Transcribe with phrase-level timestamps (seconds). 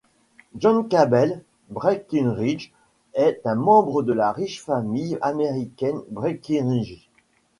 [0.57, 2.71] John Cabell Breckinridge
[3.13, 7.07] est un membre de la riche famille américaine Breckinridge.